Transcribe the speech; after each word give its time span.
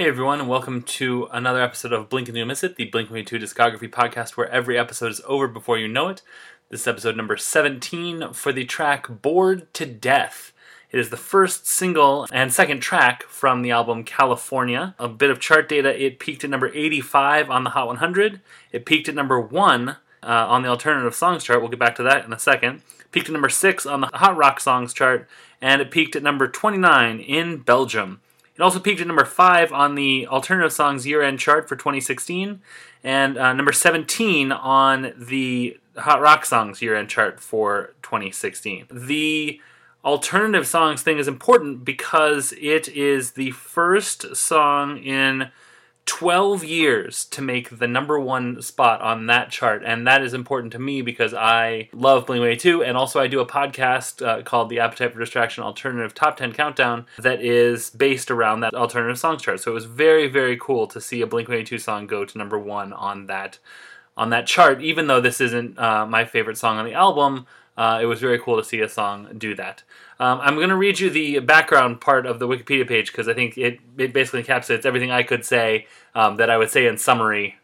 Hey 0.00 0.08
everyone, 0.08 0.40
and 0.40 0.48
welcome 0.48 0.80
to 0.80 1.28
another 1.30 1.60
episode 1.60 1.92
of 1.92 2.08
Blink 2.08 2.26
and 2.26 2.34
You'll 2.34 2.46
Miss 2.46 2.64
It, 2.64 2.76
the 2.76 2.86
Blink 2.86 3.10
182 3.10 3.38
discography 3.38 3.86
podcast 3.86 4.30
where 4.30 4.48
every 4.48 4.78
episode 4.78 5.10
is 5.10 5.20
over 5.26 5.46
before 5.46 5.76
you 5.76 5.88
know 5.88 6.08
it. 6.08 6.22
This 6.70 6.80
is 6.80 6.86
episode 6.86 7.18
number 7.18 7.36
17 7.36 8.32
for 8.32 8.50
the 8.50 8.64
track 8.64 9.08
Bored 9.10 9.68
to 9.74 9.84
Death. 9.84 10.54
It 10.90 10.98
is 10.98 11.10
the 11.10 11.18
first 11.18 11.66
single 11.66 12.26
and 12.32 12.50
second 12.50 12.80
track 12.80 13.24
from 13.24 13.60
the 13.60 13.72
album 13.72 14.04
California. 14.04 14.94
A 14.98 15.06
bit 15.06 15.28
of 15.28 15.38
chart 15.38 15.68
data 15.68 16.02
it 16.02 16.18
peaked 16.18 16.44
at 16.44 16.48
number 16.48 16.68
85 16.72 17.50
on 17.50 17.64
the 17.64 17.70
Hot 17.70 17.86
100. 17.88 18.40
It 18.72 18.86
peaked 18.86 19.10
at 19.10 19.14
number 19.14 19.38
1 19.38 19.90
uh, 19.90 19.96
on 20.22 20.62
the 20.62 20.70
alternative 20.70 21.14
songs 21.14 21.44
chart. 21.44 21.60
We'll 21.60 21.68
get 21.68 21.78
back 21.78 21.96
to 21.96 22.02
that 22.04 22.24
in 22.24 22.32
a 22.32 22.38
second. 22.38 22.80
Peaked 23.12 23.28
at 23.28 23.32
number 23.34 23.50
6 23.50 23.84
on 23.84 24.00
the 24.00 24.10
Hot 24.14 24.34
Rock 24.34 24.60
Songs 24.60 24.94
chart, 24.94 25.28
and 25.60 25.82
it 25.82 25.90
peaked 25.90 26.16
at 26.16 26.22
number 26.22 26.48
29 26.48 27.20
in 27.20 27.58
Belgium. 27.58 28.22
It 28.60 28.62
also 28.62 28.78
peaked 28.78 29.00
at 29.00 29.06
number 29.06 29.24
5 29.24 29.72
on 29.72 29.94
the 29.94 30.26
Alternative 30.26 30.70
Songs 30.70 31.06
year 31.06 31.22
end 31.22 31.38
chart 31.38 31.66
for 31.66 31.76
2016, 31.76 32.60
and 33.02 33.38
uh, 33.38 33.54
number 33.54 33.72
17 33.72 34.52
on 34.52 35.14
the 35.16 35.78
Hot 35.96 36.20
Rock 36.20 36.44
Songs 36.44 36.82
year 36.82 36.94
end 36.94 37.08
chart 37.08 37.40
for 37.40 37.94
2016. 38.02 38.84
The 38.90 39.58
alternative 40.04 40.66
songs 40.66 41.00
thing 41.00 41.16
is 41.16 41.26
important 41.26 41.86
because 41.86 42.52
it 42.60 42.86
is 42.88 43.30
the 43.30 43.52
first 43.52 44.36
song 44.36 44.98
in 44.98 45.50
12 46.10 46.64
years 46.64 47.24
to 47.26 47.40
make 47.40 47.78
the 47.78 47.86
number 47.86 48.18
one 48.18 48.60
spot 48.60 49.00
on 49.00 49.26
that 49.26 49.48
chart. 49.48 49.84
And 49.86 50.08
that 50.08 50.22
is 50.24 50.34
important 50.34 50.72
to 50.72 50.78
me 50.80 51.02
because 51.02 51.32
I 51.32 51.88
love 51.92 52.26
Blink 52.26 52.40
182. 52.40 52.82
And 52.82 52.96
also, 52.96 53.20
I 53.20 53.28
do 53.28 53.38
a 53.38 53.46
podcast 53.46 54.20
uh, 54.26 54.42
called 54.42 54.70
the 54.70 54.80
Appetite 54.80 55.12
for 55.12 55.20
Distraction 55.20 55.62
Alternative 55.62 56.12
Top 56.12 56.36
10 56.36 56.52
Countdown 56.52 57.06
that 57.18 57.40
is 57.40 57.90
based 57.90 58.28
around 58.28 58.58
that 58.58 58.74
alternative 58.74 59.20
songs 59.20 59.42
chart. 59.42 59.60
So 59.60 59.70
it 59.70 59.74
was 59.74 59.84
very, 59.84 60.26
very 60.26 60.56
cool 60.56 60.88
to 60.88 61.00
see 61.00 61.22
a 61.22 61.28
Blink 61.28 61.46
182 61.46 61.78
song 61.78 62.08
go 62.08 62.24
to 62.24 62.36
number 62.36 62.58
one 62.58 62.92
on 62.92 63.26
that. 63.26 63.60
On 64.20 64.28
that 64.28 64.46
chart, 64.46 64.82
even 64.82 65.06
though 65.06 65.22
this 65.22 65.40
isn't 65.40 65.78
uh, 65.78 66.04
my 66.04 66.26
favorite 66.26 66.58
song 66.58 66.76
on 66.76 66.84
the 66.84 66.92
album, 66.92 67.46
uh, 67.78 68.00
it 68.02 68.04
was 68.04 68.20
very 68.20 68.38
cool 68.38 68.58
to 68.58 68.62
see 68.62 68.80
a 68.80 68.88
song 68.88 69.28
do 69.38 69.54
that. 69.54 69.82
Um, 70.18 70.40
I'm 70.42 70.56
going 70.56 70.68
to 70.68 70.76
read 70.76 71.00
you 71.00 71.08
the 71.08 71.38
background 71.38 72.02
part 72.02 72.26
of 72.26 72.38
the 72.38 72.46
Wikipedia 72.46 72.86
page 72.86 73.10
because 73.10 73.28
I 73.28 73.32
think 73.32 73.56
it, 73.56 73.80
it 73.96 74.12
basically 74.12 74.42
encapsulates 74.42 74.84
everything 74.84 75.10
I 75.10 75.22
could 75.22 75.42
say 75.42 75.86
um, 76.14 76.36
that 76.36 76.50
I 76.50 76.58
would 76.58 76.68
say 76.68 76.86
in 76.86 76.98
summary, 76.98 77.56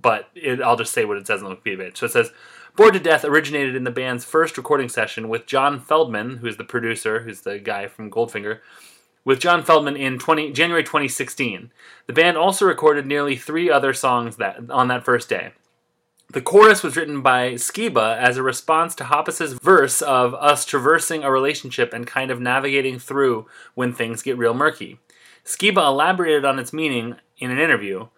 but 0.00 0.30
it, 0.34 0.62
I'll 0.62 0.78
just 0.78 0.94
say 0.94 1.04
what 1.04 1.18
it 1.18 1.26
says 1.26 1.42
on 1.42 1.50
the 1.50 1.56
Wikipedia 1.56 1.78
page. 1.80 1.98
So 1.98 2.06
it 2.06 2.12
says, 2.12 2.32
Bored 2.74 2.94
to 2.94 3.00
Death 3.00 3.26
originated 3.26 3.76
in 3.76 3.84
the 3.84 3.90
band's 3.90 4.24
first 4.24 4.56
recording 4.56 4.88
session 4.88 5.28
with 5.28 5.44
John 5.44 5.78
Feldmann, 5.78 6.38
who's 6.38 6.56
the 6.56 6.64
producer, 6.64 7.20
who's 7.20 7.42
the 7.42 7.58
guy 7.58 7.86
from 7.86 8.10
Goldfinger, 8.10 8.60
with 9.26 9.40
John 9.40 9.62
Feldmann 9.62 9.98
in 9.98 10.18
20, 10.18 10.52
January 10.52 10.84
2016. 10.84 11.70
The 12.06 12.12
band 12.14 12.38
also 12.38 12.64
recorded 12.64 13.04
nearly 13.04 13.36
three 13.36 13.68
other 13.68 13.92
songs 13.92 14.36
that 14.36 14.70
on 14.70 14.88
that 14.88 15.04
first 15.04 15.28
day. 15.28 15.52
The 16.30 16.42
chorus 16.42 16.82
was 16.82 16.94
written 16.94 17.22
by 17.22 17.52
Skiba 17.52 18.18
as 18.18 18.36
a 18.36 18.42
response 18.42 18.94
to 18.96 19.04
Hoppus's 19.04 19.54
verse 19.54 20.02
of 20.02 20.34
us 20.34 20.66
traversing 20.66 21.24
a 21.24 21.32
relationship 21.32 21.94
and 21.94 22.06
kind 22.06 22.30
of 22.30 22.38
navigating 22.38 22.98
through 22.98 23.46
when 23.74 23.94
things 23.94 24.20
get 24.20 24.36
real 24.36 24.52
murky. 24.52 24.98
Skiba 25.42 25.78
elaborated 25.86 26.44
on 26.44 26.58
its 26.58 26.70
meaning 26.70 27.16
in 27.38 27.50
an 27.50 27.58
interview. 27.58 28.08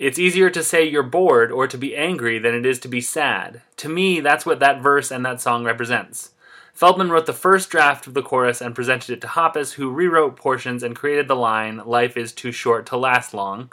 It's 0.00 0.18
easier 0.18 0.50
to 0.50 0.64
say 0.64 0.82
you're 0.82 1.04
bored 1.04 1.52
or 1.52 1.68
to 1.68 1.78
be 1.78 1.96
angry 1.96 2.40
than 2.40 2.56
it 2.56 2.66
is 2.66 2.80
to 2.80 2.88
be 2.88 3.00
sad. 3.00 3.62
To 3.76 3.88
me, 3.88 4.18
that's 4.18 4.44
what 4.44 4.58
that 4.58 4.82
verse 4.82 5.12
and 5.12 5.24
that 5.24 5.40
song 5.40 5.62
represents. 5.62 6.32
Feldmann 6.76 7.08
wrote 7.10 7.26
the 7.26 7.32
first 7.32 7.70
draft 7.70 8.08
of 8.08 8.14
the 8.14 8.22
chorus 8.22 8.60
and 8.60 8.74
presented 8.74 9.12
it 9.12 9.20
to 9.20 9.28
Hoppus, 9.28 9.74
who 9.74 9.92
rewrote 9.92 10.34
portions 10.34 10.82
and 10.82 10.96
created 10.96 11.28
the 11.28 11.36
line, 11.36 11.82
Life 11.86 12.16
is 12.16 12.32
too 12.32 12.50
short 12.50 12.84
to 12.86 12.96
last 12.96 13.32
long. 13.32 13.70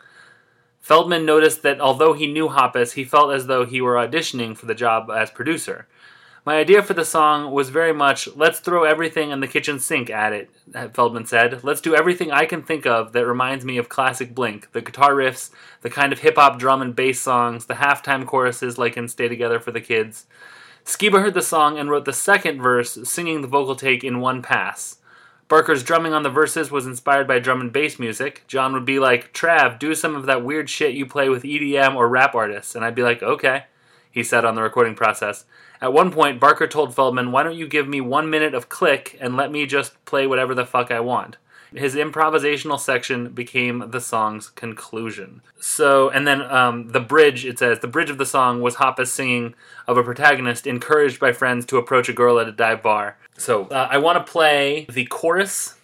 Feldmann 0.86 1.26
noticed 1.26 1.64
that 1.64 1.82
although 1.82 2.14
he 2.14 2.28
knew 2.28 2.50
Hoppus, 2.50 2.94
he 2.94 3.04
felt 3.04 3.34
as 3.34 3.48
though 3.48 3.66
he 3.66 3.82
were 3.82 3.96
auditioning 3.96 4.56
for 4.56 4.68
the 4.68 4.76
job 4.76 5.10
as 5.10 5.32
producer. 5.32 5.88
My 6.46 6.58
idea 6.58 6.84
for 6.84 6.94
the 6.94 7.04
song 7.04 7.52
was 7.52 7.72
very 7.72 7.92
much, 7.92 8.28
let's 8.36 8.60
throw 8.60 8.84
everything 8.84 9.32
in 9.32 9.40
the 9.40 9.48
kitchen 9.48 9.80
sink 9.80 10.12
at 10.12 10.32
it, 10.32 10.52
Feldmann 10.94 11.28
said. 11.28 11.64
Let's 11.64 11.82
do 11.82 11.96
everything 11.96 12.32
I 12.32 12.46
can 12.46 12.62
think 12.62 12.86
of 12.86 13.14
that 13.14 13.26
reminds 13.26 13.66
me 13.66 13.80
of 13.80 13.90
classic 13.90 14.36
Blink 14.36 14.72
the 14.74 14.82
guitar 14.82 15.16
riffs, 15.16 15.50
the 15.82 15.90
kind 15.90 16.14
of 16.14 16.20
hip 16.20 16.36
hop 16.36 16.60
drum 16.60 16.84
and 16.84 16.96
bass 16.96 17.20
songs, 17.20 17.66
the 17.66 17.74
halftime 17.74 18.28
choruses 18.28 18.78
like 18.78 18.96
in 18.96 19.08
Stay 19.08 19.28
Together 19.28 19.60
for 19.60 19.72
the 19.72 19.82
Kids. 19.82 20.28
Skiba 20.86 21.20
heard 21.20 21.34
the 21.34 21.42
song 21.42 21.80
and 21.80 21.90
wrote 21.90 22.06
the 22.06 22.14
second 22.14 22.62
verse, 22.62 23.00
singing 23.10 23.42
the 23.42 23.48
vocal 23.48 23.76
take 23.76 24.04
in 24.04 24.20
one 24.20 24.44
pass. 24.44 24.98
Barker's 25.48 25.84
drumming 25.84 26.14
on 26.14 26.24
the 26.24 26.30
verses 26.30 26.72
was 26.72 26.88
inspired 26.88 27.28
by 27.28 27.38
drum 27.38 27.62
and 27.62 27.72
bass 27.72 28.00
music. 28.00 28.44
John 28.48 28.74
would 28.74 28.86
be 28.86 28.98
like, 28.98 29.32
Trav, 29.32 29.78
do 29.78 29.94
some 29.94 30.16
of 30.16 30.26
that 30.26 30.44
weird 30.44 30.70
shit 30.70 30.96
you 30.96 31.06
play 31.06 31.30
with 31.30 31.44
EDM 31.44 31.96
or 31.96 32.08
rap 32.08 32.34
artists. 32.34 32.74
And 32.74 32.84
I'd 32.84 32.96
be 32.96 33.04
like, 33.04 33.22
okay, 33.22 33.66
he 34.10 34.24
said 34.24 34.44
on 34.44 34.56
the 34.56 34.64
recording 34.64 34.96
process. 34.96 35.46
At 35.82 35.94
one 35.94 36.12
point, 36.12 36.40
Barker 36.40 36.68
told 36.68 36.96
Feldmann, 36.96 37.32
why 37.32 37.44
don't 37.44 37.58
you 37.58 37.68
give 37.68 37.88
me 37.88 38.02
one 38.02 38.30
minute 38.30 38.56
of 38.56 38.70
click 38.70 39.18
and 39.22 39.38
let 39.38 39.52
me 39.52 39.68
just 39.68 40.04
play 40.06 40.26
whatever 40.26 40.56
the 40.56 40.66
fuck 40.66 40.90
I 40.90 41.00
want? 41.00 41.38
His 41.78 41.96
improvisational 41.96 42.80
section 42.80 43.30
became 43.30 43.92
the 43.92 44.02
song's 44.02 44.50
conclusion. 44.50 45.42
So, 45.60 46.10
and 46.10 46.28
then 46.28 46.42
um, 46.42 46.92
the 46.92 47.00
bridge, 47.00 47.46
it 47.46 47.60
says, 47.60 47.80
the 47.80 47.88
bridge 47.88 48.10
of 48.10 48.18
the 48.18 48.26
song 48.26 48.62
was 48.62 48.76
Hoppus 48.76 49.08
singing 49.08 49.54
of 49.88 49.98
a 49.98 50.04
protagonist 50.04 50.68
encouraged 50.68 51.20
by 51.20 51.32
friends 51.32 51.66
to 51.68 51.78
approach 51.78 52.10
a 52.10 52.14
girl 52.14 52.40
at 52.40 52.48
a 52.48 52.52
dive 52.52 52.82
bar. 52.82 53.18
So, 53.38 53.66
uh, 53.68 53.88
I 53.92 53.98
want 53.98 54.26
to 54.26 54.32
play 54.32 54.86
the 54.90 55.06
chorus 55.06 55.75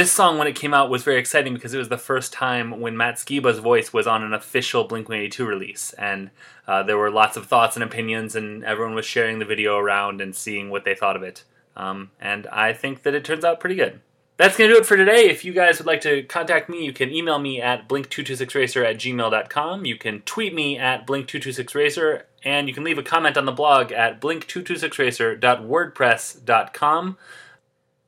this 0.00 0.10
song, 0.10 0.38
when 0.38 0.48
it 0.48 0.54
came 0.54 0.72
out, 0.72 0.88
was 0.88 1.02
very 1.02 1.18
exciting 1.18 1.52
because 1.52 1.74
it 1.74 1.78
was 1.78 1.90
the 1.90 1.98
first 1.98 2.32
time 2.32 2.80
when 2.80 2.96
Matt 2.96 3.16
Skiba's 3.16 3.58
voice 3.58 3.92
was 3.92 4.06
on 4.06 4.22
an 4.22 4.32
official 4.32 4.84
Blink 4.84 5.10
182 5.10 5.44
release. 5.44 5.92
And 5.92 6.30
uh, 6.66 6.82
there 6.82 6.96
were 6.96 7.10
lots 7.10 7.36
of 7.36 7.44
thoughts 7.44 7.76
and 7.76 7.84
opinions, 7.84 8.34
and 8.34 8.64
everyone 8.64 8.94
was 8.94 9.04
sharing 9.04 9.40
the 9.40 9.44
video 9.44 9.76
around 9.76 10.22
and 10.22 10.34
seeing 10.34 10.70
what 10.70 10.86
they 10.86 10.94
thought 10.94 11.16
of 11.16 11.22
it. 11.22 11.44
Um, 11.76 12.12
and 12.18 12.46
I 12.46 12.72
think 12.72 13.02
that 13.02 13.14
it 13.14 13.26
turns 13.26 13.44
out 13.44 13.60
pretty 13.60 13.74
good. 13.74 14.00
That's 14.38 14.56
going 14.56 14.70
to 14.70 14.74
do 14.74 14.80
it 14.80 14.86
for 14.86 14.96
today. 14.96 15.28
If 15.28 15.44
you 15.44 15.52
guys 15.52 15.76
would 15.76 15.86
like 15.86 16.00
to 16.00 16.22
contact 16.22 16.70
me, 16.70 16.82
you 16.82 16.94
can 16.94 17.12
email 17.12 17.38
me 17.38 17.60
at 17.60 17.86
blink226racer 17.86 18.82
at 18.82 18.96
gmail.com. 18.96 19.84
You 19.84 19.96
can 19.96 20.22
tweet 20.22 20.54
me 20.54 20.78
at 20.78 21.06
blink226racer, 21.06 22.22
and 22.42 22.68
you 22.68 22.74
can 22.74 22.84
leave 22.84 22.96
a 22.96 23.02
comment 23.02 23.36
on 23.36 23.44
the 23.44 23.52
blog 23.52 23.92
at 23.92 24.18
blink226racer.wordpress.com. 24.18 27.18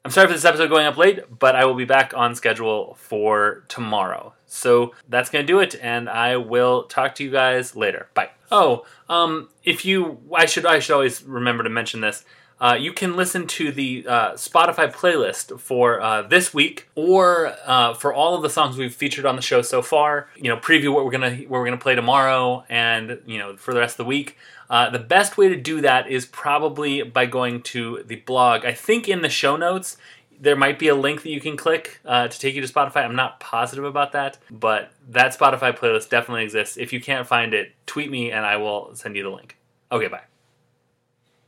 I'm 0.05 0.11
sorry 0.11 0.27
for 0.27 0.33
this 0.33 0.45
episode 0.45 0.69
going 0.69 0.87
up 0.87 0.97
late, 0.97 1.39
but 1.39 1.55
I 1.55 1.65
will 1.65 1.75
be 1.75 1.85
back 1.85 2.13
on 2.17 2.35
schedule 2.35 2.97
for 2.99 3.63
tomorrow. 3.69 4.35
So 4.47 4.95
that's 5.09 5.31
going 5.31 5.47
to 5.47 5.53
do 5.53 5.61
it, 5.61 5.77
and 5.81 6.09
I 6.09 6.39
will 6.39 6.85
talk 6.85 7.15
to 7.17 7.25
you 7.25 7.31
guys 7.31 7.77
later. 7.77 8.09
Bye. 8.13 8.31
Oh, 8.51 8.85
um, 9.09 9.49
if 9.63 9.85
you, 9.85 10.19
I 10.35 10.47
should, 10.47 10.67
I 10.67 10.81
should 10.81 10.95
always 10.95 11.23
remember 11.23 11.63
to 11.63 11.71
mention 11.71 12.01
this. 12.01 12.25
Uh, 12.61 12.77
you 12.79 12.93
can 12.93 13.17
listen 13.17 13.47
to 13.47 13.73
the 13.73 14.07
uh, 14.07 14.33
Spotify 14.33 14.93
playlist 14.93 15.59
for 15.59 16.01
uh, 16.01 16.23
this 16.23 16.55
week, 16.55 16.89
or 16.95 17.55
uh, 17.67 17.95
for 17.95 18.13
all 18.13 18.35
of 18.35 18.43
the 18.43 18.51
songs 18.51 18.77
we've 18.77 18.95
featured 18.95 19.27
on 19.27 19.37
the 19.37 19.43
show 19.43 19.63
so 19.63 19.83
far. 19.83 20.29
You 20.37 20.51
know, 20.51 20.57
preview 20.57 20.95
what 20.95 21.05
we're 21.05 21.11
gonna 21.11 21.37
what 21.37 21.59
we're 21.59 21.65
gonna 21.65 21.77
play 21.77 21.95
tomorrow, 21.95 22.65
and 22.69 23.21
you 23.27 23.39
know 23.39 23.57
for 23.57 23.75
the 23.75 23.81
rest 23.81 23.95
of 23.95 24.05
the 24.05 24.09
week. 24.09 24.37
Uh, 24.71 24.89
the 24.89 24.99
best 24.99 25.37
way 25.37 25.49
to 25.49 25.57
do 25.57 25.83
that 25.83 26.09
is 26.09 26.25
probably 26.25 27.03
by 27.03 27.27
going 27.27 27.61
to 27.61 28.03
the 28.07 28.17
blog. 28.17 28.65
I 28.65 28.73
think 28.73 29.07
in 29.07 29.21
the 29.21 29.29
show 29.29 29.57
notes, 29.57 29.99
there 30.41 30.57
might 30.57 30.79
be 30.79 30.89
a 30.89 30.95
link 30.95 31.23
that 31.23 31.31
you 31.31 31.41
can 31.41 31.57
click 31.57 32.01
uh, 32.05 32.29
to 32.29 32.39
take 32.39 32.55
you 32.55 32.67
to 32.67 32.73
Spotify. 32.73 33.05
I'm 33.05 33.15
not 33.15 33.39
positive 33.39 33.85
about 33.85 34.13
that, 34.13 34.39
but 34.51 34.91
that 35.11 35.39
Spotify 35.39 35.77
playlist 35.77 36.09
definitely 36.09 36.45
exists. 36.45 36.77
If 36.77 36.93
you 36.93 37.01
can't 37.01 37.27
find 37.27 37.55
it, 37.55 37.73
tweet 37.87 38.11
me 38.11 38.33
and 38.33 38.45
I 38.45 38.57
will 38.57 38.95
send 38.95 39.15
you 39.15 39.23
the 39.23 39.31
link. 39.31 39.57
Okay, 39.93 40.09
bye. 40.09 40.32